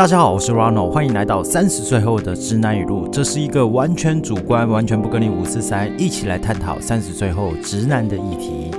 [0.00, 3.06] 大家好，我是 Ronald，欢迎来到三十岁后的直男语录。
[3.12, 8.70] 这是一个完全主观、完全不跟你五四三，一起来探讨三十岁后直男的议题。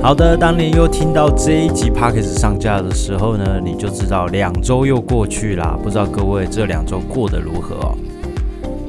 [0.00, 5.78] 好的，当你又听到这一集 p o c k e t 上架的时候呢，你就知道两周又过去啦。
[5.82, 7.94] 不知道各位这两周过得如何？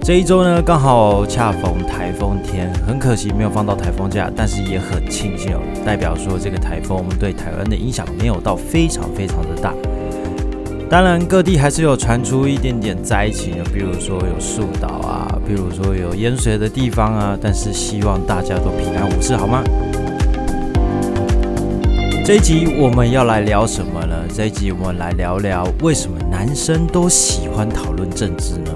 [0.09, 9.71] 这一周呢，刚好恰逢台风天，很可惜没有放到台风假，但是也很庆幸哦，代表说这个台风对台湾的影响没有到非常非常的大。
[10.89, 19.63] 当然，各地还是有传出一点点灾情，比如说有树倒啊，比如说有淹水的地方啊，但是希望大家都平安无事，好吗？
[22.25, 24.15] 这一集我们要来聊什么呢？
[24.33, 28.71] 这一集我们来聊聊为什么男生都喜欢讨论政治呢？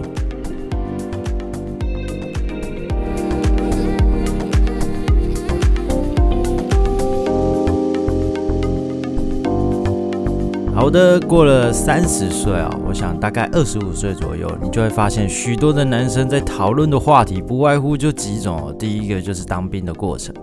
[10.84, 18.76] 好的，过了三十岁啊，我想大概二十五岁左右，你就会发现许多的男生在讨论的话题不外乎就几种哦。
[18.78, 20.36] 第一个就是当兵的过程，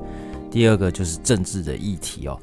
[0.50, 2.38] 第二个就是政治的议题哦。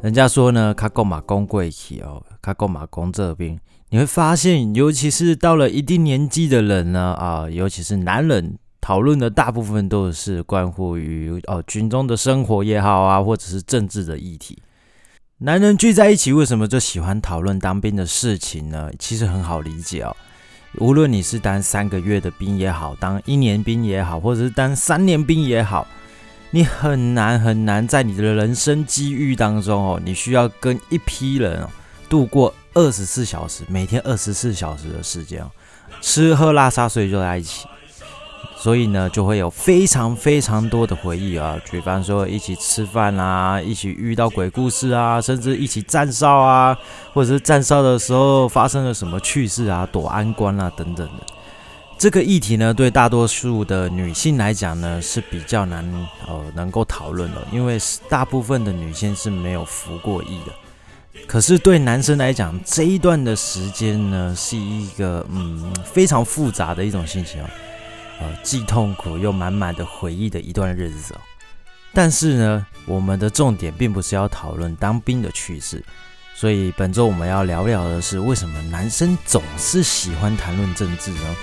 [0.00, 3.56] 人家说呢，卡够马公贵气哦，卡够马公这兵，
[3.90, 14.58] 你会发现，尤其是到了一定年纪的人呢，啊，尤其是男人，讨论的大部分都是关乎于哦军中的生活也好啊，或者是政治的议题。
[15.38, 18.90] 男人聚在一起，为什么就喜欢讨论当兵的事情呢？
[18.98, 20.16] 其实很好理解哦。
[20.78, 25.86] 无论你是当三个月的兵也好，当一年兵也好，或者是当三年兵也好，
[26.50, 31.68] 你很难很难在你的人生机遇当中哦，你需要跟一批人哦
[32.08, 35.50] 度过二十四小时，每天二十四小时的时间哦，
[36.00, 37.66] 吃喝拉撒睡就在一起。
[38.66, 46.76] 所以呢，就会有非常非常多的回忆啊，比方说一起吃饭啊，一起遇到鬼故事啊，甚至一起站哨啊，
[47.14, 51.24] 或者是站哨的时候发生了什么趣事啊，躲安官啊等等的。
[51.96, 55.88] 这个议题呢，对大多数的女性来讲呢，是比较难
[56.26, 57.78] 呃能够讨论的，因为
[58.08, 60.52] 大部分的女性是没有服过役的。
[61.28, 67.48] 可是对男生来讲，这一段的时间呢，是一个嗯非常复杂的一种心情啊。
[68.18, 71.20] 呃，既痛苦又满满的回忆的一段日子哦。
[71.92, 75.84] 但是呢，我们的重点并不是要讨论当兵的趣事，
[76.34, 81.36] 所以本周我们要聊聊的是为什么男生总是喜欢谈论政治呢？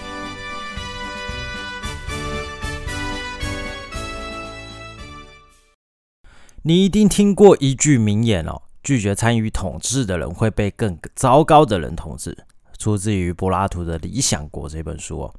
[6.65, 12.37] 你一定听过一句名言哦：拒绝参与统治的人会被更糟糕的人统治。
[12.79, 15.33] 出自于柏拉图的《理想国》这本书哦。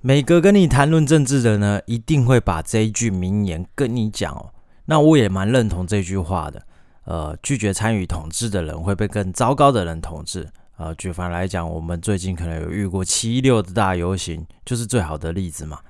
[0.00, 4.50] 每个跟你谈论政治的呢，一定会把这一句名言跟你讲哦。
[4.84, 6.62] 那我也蛮认同这句话的。
[7.04, 10.48] 呃，拒绝参与统治的人会被更糟糕的人统治。
[10.76, 15.80] 呃，举凡来讲，我们最近可能有遇过七六的大游行，就是最好的例子嘛。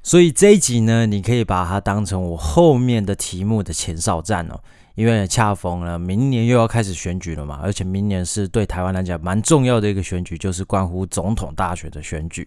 [0.00, 4.60] 所以这一集呢，你可以把它当成我后面的题目的前哨战哦。
[4.94, 12.46] 因为恰逢了明年又要开始选举了嘛，而且明年是对台湾来讲蛮重要的一个选举，就是关乎总统大选的选举。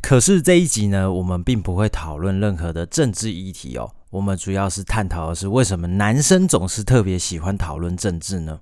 [0.00, 3.90] 可是这一集呢，我们并不会讨论任何的政治议题哦。
[4.10, 8.60] 我们主要是探讨的是为什么男生总是特别喜欢讨论政治呢？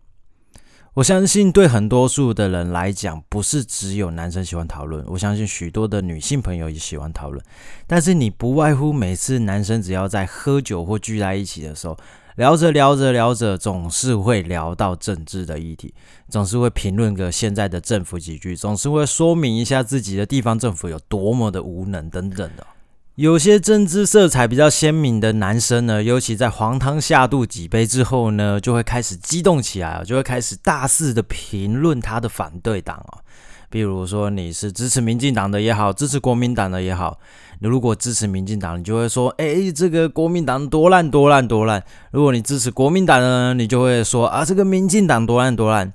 [0.94, 5.04] 我相信对很多数的人来讲，不是只有男生喜欢讨论。
[5.08, 7.44] 我相信许多的女性朋友也喜欢讨论。
[7.86, 11.96] 但是你不外乎每次男生只要在喝酒或聚在一起的时候。
[12.36, 15.94] 聊着聊着聊着，总是会聊到政治的议题，
[16.28, 22.66] 总是会评论个现在的政府几句，总是会说明一下自己的地方政府有多么的无能等等的。
[23.14, 33.22] 有些政治色彩比较鲜明的男生呢，尤其在黄汤下肚几杯之后呢，就会开始激动起来就会开始大肆的评论他的反对党啊。
[33.70, 37.18] 比如说你是支持民进党的也好，支持国民党的也好，
[37.60, 41.80] 你如果支持民进党，你就会说，哎，这个国民党多烂多烂多烂；
[42.10, 45.92] 如果你支持国民党呢，你就会说，啊，这个民进党多烂多烂。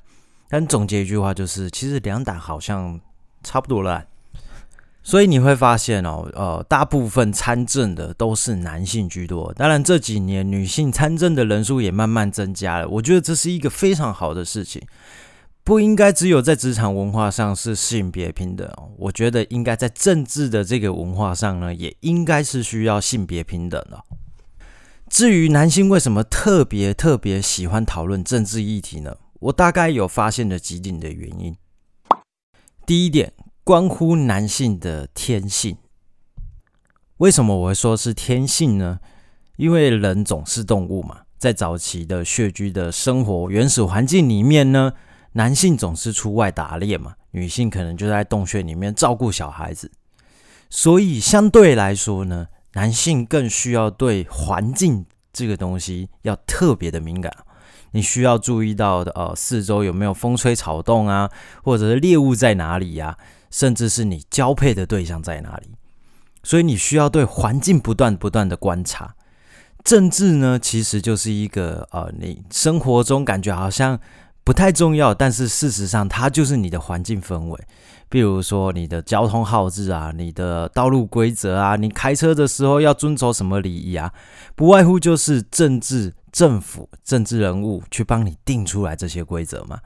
[0.49, 2.99] 但总结一句话就是，其实两党好像
[3.43, 4.05] 差不多烂。
[5.01, 9.51] 所以你会发现哦，呃，大部分参政的都是男性居多。
[9.53, 14.81] 当然这几年女性参政的人数也慢慢增加了，我觉得这是一个非常好的事情。
[15.63, 18.67] 不应该只有在职场文化上是性别平等，
[18.97, 24.03] 我觉得应该在政治的这个文化上呢，也应该是需要性别平等的。
[25.09, 29.17] 至于男性为什么特别特别喜欢讨论政治议题呢？
[29.39, 31.55] 我大概有发现了几点的原因。
[32.85, 33.33] 第一点，
[33.63, 35.77] 关乎男性的天性。
[37.17, 38.99] 为什么我会说是天性呢？
[39.57, 44.93] 因为人总是动物嘛，在早期的穴居的生活原始环境里面呢，
[45.33, 49.91] 男性总是出外打猎嘛，女性可能就在洞穴里面照顾小孩子，
[50.69, 57.31] 所以相对来说呢，男性更需要对环境这个东西要特别的敏感。
[57.91, 61.29] 你需要注意到的，呃，四周有没有风吹草动啊，
[61.63, 63.17] 或者是猎物在哪里呀，
[63.49, 65.71] 甚至是你交配的对象在哪里。
[66.43, 69.15] 所以你需要对环境不断不断的观察。
[69.83, 73.99] 政治呢，其实就是一个呃，你生活中感觉好像
[74.49, 77.67] 不太重要，但是事实上它就是你的环境氛围。
[78.09, 84.11] 比如说你的交通号志啊，你的道路规则啊，你开车的时候要遵守什么礼仪啊，
[84.55, 89.77] 不外乎就是政治、政府、政治人物去帮你定出来这些规则嘛。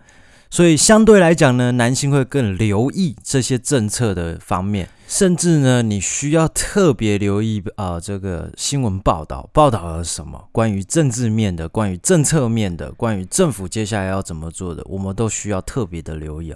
[0.54, 16.54] 所以相对来讲呢，男性会更留意这些政策的方面，甚至呢，你需要特别留意啊，这个新闻报道报道了什么，关于政治面的，关于政策面的，关于政府接下来要怎么做的，我们都需要特别的留意。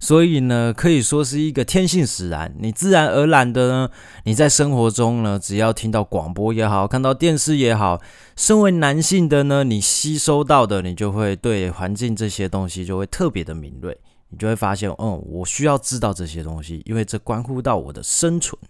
[0.00, 2.54] 所以呢，可以说是一个天性使然。
[2.58, 3.90] 你自然而然的呢，
[4.24, 8.02] 你在生活中呢，只要听到广播也好，看到电视也好，
[8.36, 13.96] 身为男性的呢，你吸收到的，你就会对环境这些东西就会特别的敏锐。
[14.28, 18.60] 你就会发现，嗯，我需要知道这些东西，因为这关乎到我的生存。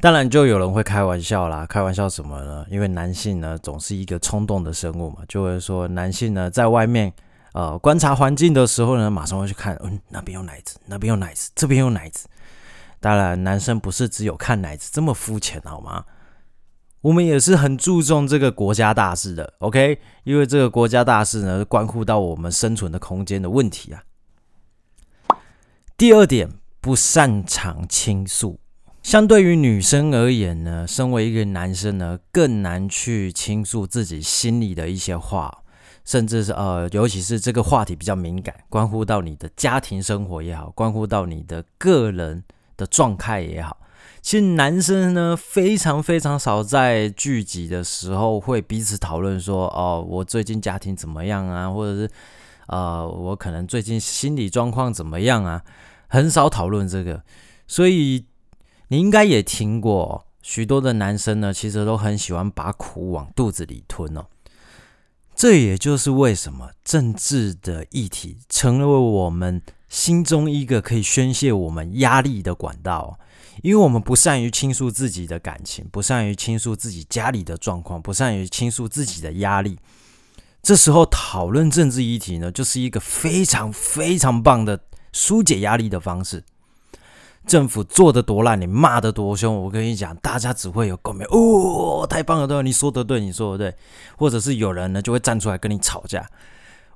[0.00, 2.64] 当然，就有人会开玩笑啦，开玩笑什么呢？
[2.70, 7.12] 因为男性呢，总是一个冲动的生物嘛，就会说男性呢，在外面。
[7.58, 12.28] 呃，观察环境的时候呢，马上会去看，嗯，那边有奶子，那边有奶子，这边有奶子。
[13.00, 16.04] 当然，男生不是只有看奶子这么肤浅，好吗？
[17.00, 19.98] 我们也是很注重这个国家大事的，OK？
[20.22, 24.04] 因为这个国家大事呢，关乎到我们生存的空间的问题啊。
[25.96, 26.48] 第二点，
[26.80, 28.60] 不擅长倾诉。
[29.02, 35.64] 相对于女生而言呢，身为一个男生呢，更难去倾诉自己心里的一些话。
[36.08, 42.42] 甚至是呃，尤其是这个话题比较敏感，关乎到你的家庭生活也好，关乎到你的个人
[42.78, 43.76] 的状态也好。
[44.22, 52.10] 其实男生呢，非常非常少在聚集的时候会彼此讨论说，哦，我最近家庭怎么样啊，或者是
[52.68, 55.62] 呃，我可能最近心理状况怎么样啊，
[56.08, 57.22] 很少讨论这个。
[57.66, 58.24] 所以
[58.88, 64.24] 你应该也听过，许多的男生呢，其实都很喜欢把苦往肚子里吞哦。
[65.38, 73.16] 这也就是为什么政治的议题成为我们心中一个可以宣泄我们压力的管道，
[73.62, 79.78] 因为我们不善于倾诉自己的感情，不善于倾诉自己家里的状况，不善于倾诉自己的压力。
[80.60, 84.80] 这时候讨论政治议题呢，就是一个非常非常棒的
[85.12, 86.42] 疏解压力的方式。
[87.48, 91.26] 政府做的多烂，你骂的多凶，我跟你讲，大家只会有共鸣。
[91.30, 93.76] 哦，太棒了，对，你说的对，你说的对，
[94.16, 96.30] 或者是有人呢就会站出来跟你吵架，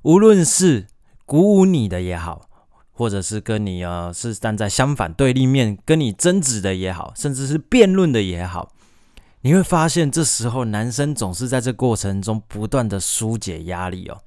[0.03, 0.85] 无论是
[1.25, 2.47] 鼓舞你的也好，
[2.91, 8.71] 或者是跟你啊是站在相反对立面跟你争执的也好，甚至是辩论的也好，
[9.41, 14.21] 你会发现这时候男生总是在这过程中不断的疏解压力哦。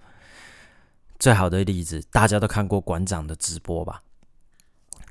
[1.19, 4.03] 最好的例子，大家都看过馆长的直播吧？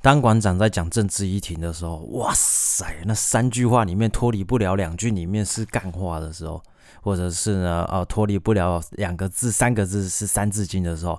[0.06, 6.62] 当馆长在讲政治议题的时候，哇塞，那三句话里面脱离不了两句里面是干话的时候，
[7.02, 11.18] 或者是呢，呃，脱离不了两个字、三个字是三字经的时候，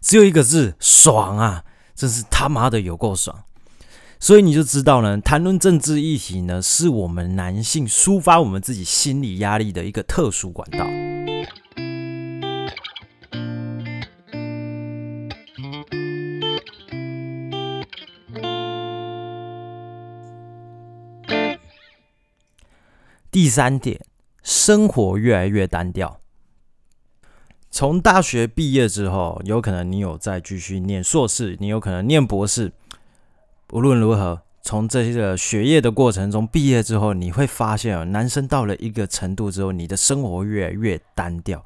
[0.00, 1.62] 只有一个字爽啊！
[1.94, 3.44] 真是他妈的有够爽！
[4.18, 10.86] 所以你就知道呢，谈论政治议题呢，是我们男性抒发我们自己心理压力的一个特殊管道。
[23.32, 23.98] 第三点，
[24.42, 26.20] 生活越来越单调。
[27.70, 32.70] 从大学毕业之后，有可能你有再继续念硕士，你有可能念博士。
[33.70, 41.64] 无论如何，从这些个学业的过程中毕业之后，你会发现啊，男生到了一个程度之后，你的生活越来越单调。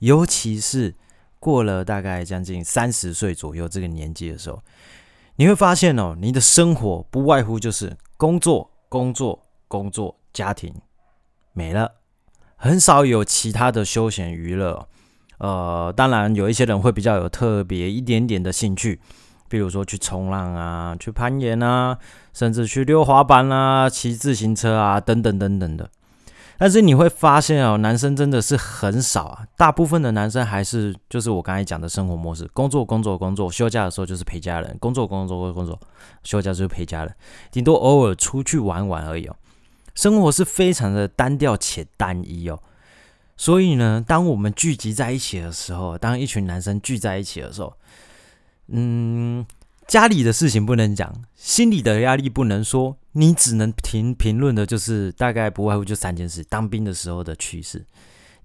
[0.00, 0.96] 尤其是
[1.38, 4.60] 过了大概将近三十岁左右这个年纪的时候，
[5.36, 10.74] 你会发现哦，你的生活不外乎就是工作、工作、工作、家庭。
[11.54, 11.92] 没了，
[12.56, 14.86] 很少有其他的休闲娱乐。
[15.38, 19.00] 呃，当然有一些人会比较有特别一点点的兴趣，
[19.48, 21.98] 比如说去冲浪啊，去攀岩啊，
[22.32, 25.88] 甚至去溜滑板啊，骑自行车啊，等等等等的。
[26.56, 35.78] 但是你会发现哦，男生真的是很少啊，大部分的男生还是就是我刚才讲的生活模式：工作、工作、工作，休假的时候就是陪家人；工作、工作、工作，
[36.22, 37.14] 休假就是陪家人，
[37.50, 39.34] 顶多偶尔出去玩玩而已哦。
[39.94, 42.60] 生活是非常的单调且单一哦。
[43.36, 47.76] 所以呢，当我们聚集在一起的时候，当一群男生聚在一起的时候，
[48.68, 49.44] 嗯，
[49.88, 57.84] 家里的事情不能讲，心里的压力不能说，你只能评评论的，就是大概不外乎就三件事：当兵的时候的趣事，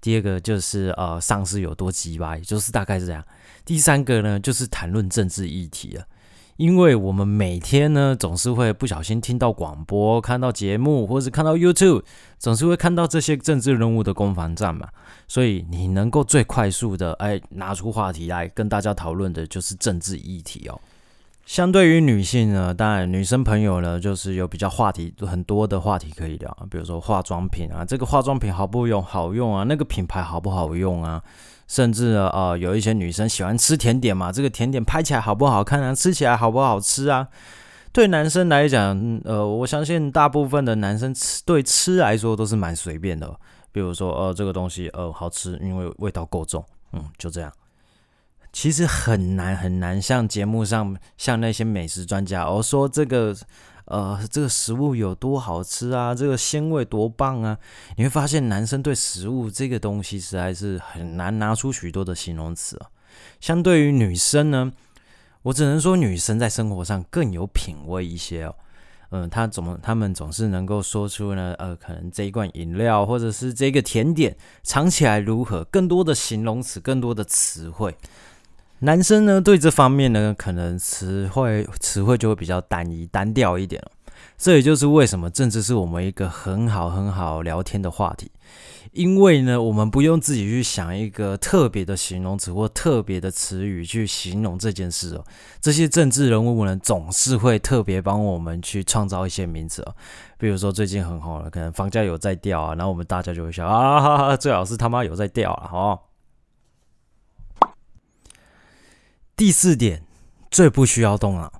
[0.00, 3.22] 第二个就是呃上司有多鸡巴，就是大概是这样；
[3.64, 6.04] 第三个呢，就是谈论政治议题了。
[6.60, 12.02] 因为我们每天呢，总是会不小心听到广播、看到节目，或是看到 YouTube，
[12.38, 14.86] 总是会看到这些政治人物的攻防战嘛。
[15.26, 20.78] 所以你能够最快速的哎拿出话题来跟大家讨论的，就是政治议题哦。
[21.46, 31.22] 相对于女性呢，当然女生朋友呢，就是有比较话题很多的话题可以聊，比如说化妆品啊，这个化妆品好不用好用啊，那个品牌好不好用啊。
[31.70, 35.94] 甚至呃，有一些女生喜欢吃甜点嘛，这个甜点拍起来好不好看啊？
[35.94, 37.28] 吃起来好不好吃啊？
[37.92, 43.32] 对男生来讲，呃，我相信大部分的男生吃对吃来说都是蛮随便的。
[43.70, 47.52] 比如说，呃，这个东西呃好吃，因为味道够重，嗯，就这样。
[48.52, 53.32] 其实很难很难，像节目上像那些美食专家，我说这个。
[53.90, 56.14] 呃，这个食物有多好吃啊？
[56.14, 57.58] 这个鲜味多棒啊！
[57.96, 62.86] 你会发现，男生对食物这个东西实在是很难拿出许多的形容词啊。
[63.40, 64.72] 相对于女生呢，
[65.42, 68.54] 我只能说女生在生活上更有品味一些哦。
[69.10, 77.96] 嗯，她总她们总是能够说出呢，呃，可能这一罐饮料或者是这个甜点尝起来如何，更多的形容词，更多的词汇。
[78.80, 83.82] 男生呢，对这方面呢，可能词汇词汇就会比较单一单调一点
[84.38, 88.30] 这也就是为什么政治是我们一个很好很好聊天的话题，
[88.92, 95.24] 因为呢，我们不用自己去想一个特别的形容词或特别的词语去形容这件事哦。
[95.60, 99.94] 这些政治人物呢，总是会特别帮我们去创造一些名词哦。
[100.38, 105.98] 比如说最近很红了，可能房价有在掉啊，然后我们大家就会想啊，最好是他妈有在掉啊，哦。
[109.40, 110.02] 第四点，
[110.50, 111.50] 最不需要动脑。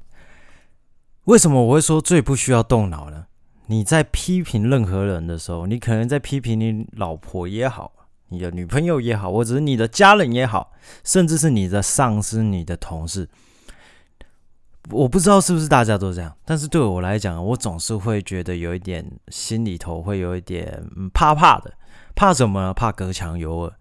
[1.25, 3.25] 为什么我会说最不需要动脑呢？
[3.69, 7.91] 你在批评任何人的时候，你可能在批评你老婆也好，
[8.29, 10.73] 你的女朋友也好，或者是你的家人也好，
[11.05, 13.27] 甚至是你的上司、你的同事。
[14.91, 20.83] 我不知道是不是大家都这样，但是对我来讲，我总是会觉得有一点心里头会有一点
[21.13, 21.73] 怕怕的。
[22.17, 22.75] 怕什么？
[22.75, 23.73] 怕隔墙有耳。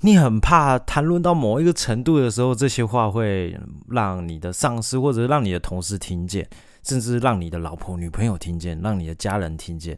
[0.00, 3.58] 你很怕谈论到某一个程度的时候，这些话会
[3.88, 6.46] 让你的上司或者让你的同事听见，
[6.82, 9.96] 甚至让你的老婆、女朋友听见，让你的家人听见。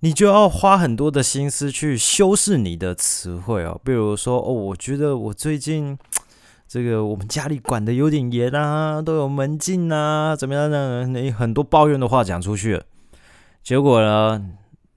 [0.00, 3.80] 你就要花很多的心思去修饰你的词汇哦。
[3.82, 5.98] 比如说，哦，我觉得我最近
[6.68, 11.06] 这个我们家里管的有点严啊，都有门禁啊，怎么样呢？
[11.06, 12.84] 你很多抱怨的话讲出去了，
[13.62, 14.50] 结果呢？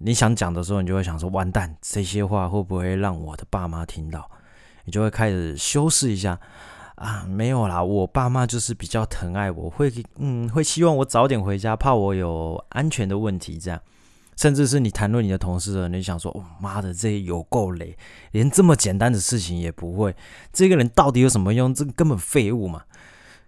[0.04, 4.28] 你想讲的时候，你就会想说：“完蛋，这些话会不会让我的爸妈听到？”
[4.84, 6.40] 你就会开始修饰一下
[6.96, 13.60] 啊，没有啦，我爸妈就是比较疼爱我，会嗯，会希望我早点回家，怕我有安全的问题。
[13.60, 13.80] 这样，
[14.42, 17.96] 甚至是你谈论你的同事，你想说：“哦妈的，这有够累，
[18.32, 20.16] 连这么简单的事情也不会，
[20.52, 21.72] 这个人到底有什么用？
[21.72, 22.82] 这根本废物嘛！”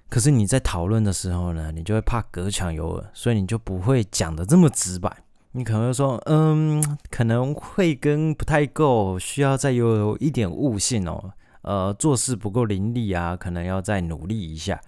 [0.07, 5.11] 可是你在讨论的时候呢，你就会怕隔墙有耳，所以你就不会讲的这么直白。
[5.53, 11.33] 你可能会说，嗯，可能会跟不太够，需要再有一点悟性哦，
[11.63, 14.79] 呃，做事不够伶俐啊，可能要再努力一下。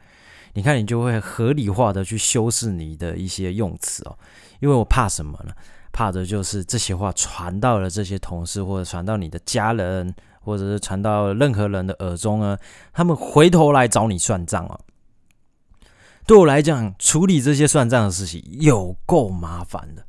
[0.54, 4.16] 你看，你就会合理化的去修饰你的一些用词哦，
[4.60, 5.52] 因为我怕什么呢？
[5.96, 12.58] 怕的就是这些话传到了这些同事，或者传到你的家人，或者是传到任何人的耳中呢，
[12.92, 14.78] 他们回头来找你算账哦。
[16.28, 20.04] 对我来讲，处理这些算账的事情有够麻烦的。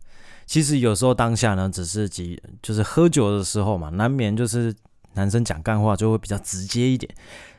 [0.45, 4.75] 其实有时候当下呢，只是几就是喝酒的时候嘛，难免就是
[5.15, 7.15] 男生讲干话就会比较直接一点。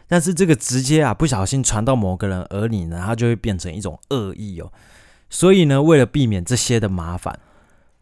[0.10, 4.72] 但是这个直接啊，不小心传到某个人耳里呢，他就会变成一种恶意哦。
[5.30, 7.38] 所以呢，为了避免这些的麻烦，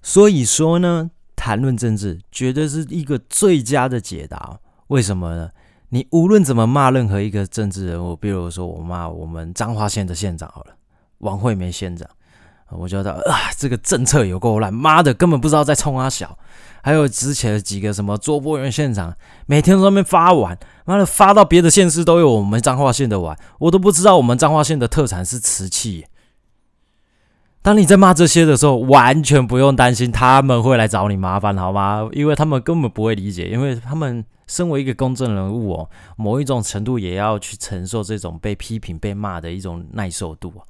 [0.08, 4.60] 所以说呢，谈论政治绝对是一个最佳的解答。
[4.90, 5.50] 为什么呢？
[5.90, 10.76] 你无论怎么骂任何一个政治人物，比如说我骂我们彰化县的县长好了，
[11.18, 12.08] 王惠梅县长。
[12.70, 16.38] 我觉得啊，这个政策有够烂，妈的，根本不知道在冲阿小。
[16.84, 19.16] 还有之前的几个什么卓播员现场，
[19.48, 26.06] 每天在那边发碗，妈的发到别的县市都有我们彰化县的碗，我都不知道我们彰化县的特产是瓷器。
[27.66, 32.08] 当你在骂这些的时候，完全不用担心他们会来找你麻烦，好吗？
[32.12, 40.62] 因为他们根本不会理解，因为他们身为一个公正人物哦，某一种程度也要去承受这种被批评、被骂的一种耐受度啊，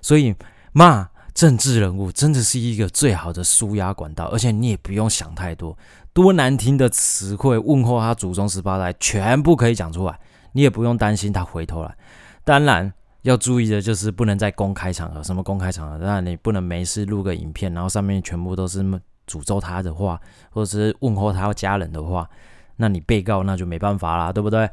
[0.00, 0.34] 所以
[0.72, 1.10] 骂。
[1.34, 5.78] 政治人物真的是一个最好的舒压管道，而且你也不用想太多，
[6.12, 10.18] 多难听的词汇问候他祖宗十八代，全部可以讲出来，
[10.50, 11.94] 你也不用担心他回头来。
[12.42, 18.82] 当然要注意的就是不能在公开场合，什么公开场合，那你不能没事录个影片，然后上面全部都是
[19.26, 20.20] 诅咒他的话，
[20.50, 22.28] 或者是问候他家人的话，
[22.76, 24.70] 那你被告那就没办法啦，对不对？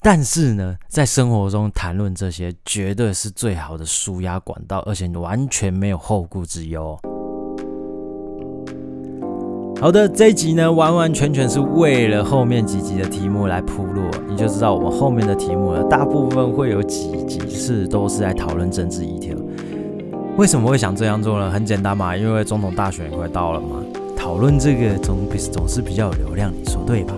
[0.00, 6.98] 但是呢，在生活中谈论这些，绝对是最好的舒压管道，而且完全没有后顾之忧。
[9.82, 19.34] 好的，这一集呢，完完全全是为了后面几集的题目来铺路，你就知道我们后面的题目呢，大部分会有几集是都是在讨论政治议题。
[20.36, 21.50] 为什么会想这样做呢？
[21.50, 23.82] 很简单嘛，因为总统大选也快到了嘛，
[24.16, 27.14] 讨论这个总比总是比较有流量，你说对吧？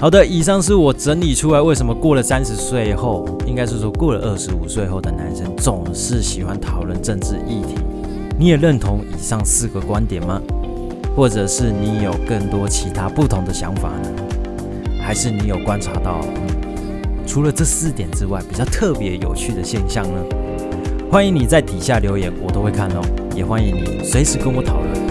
[0.00, 7.76] 好的，以上是我整理出来为什么过了三十岁后，应该是说过了二十五岁后的男生总是喜欢讨论政治议题。
[8.38, 10.42] 你也认同以上四个观点吗？
[11.16, 14.10] 或者是你有更多其他不同的想法呢？
[15.00, 16.20] 还是你有观察到，
[17.26, 20.20] 除了这四点之外，比较特别有趣的现象呢？
[21.10, 23.00] 欢迎你在底下留言，我都会看哦。
[23.34, 25.06] 也欢迎你随时跟我讨论。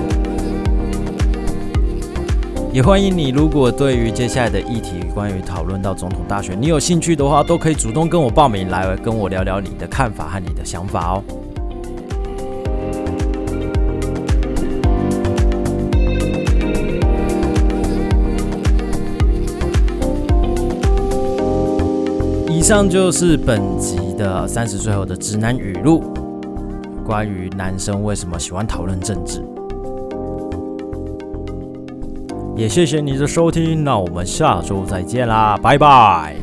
[2.72, 11.24] 也欢迎你，如果对于接下来的议题，关于讨论到总统大选，你有兴趣的话，都可以主动跟我报名，来跟我聊聊你的看法和你的想法哦。
[22.66, 26.04] 以上就是本集的三十岁后的直男语录，
[27.06, 29.40] 关于男生为什么喜欢讨论政治。
[32.58, 36.36] 也谢谢你的收听，那我们下周再见啦，拜拜。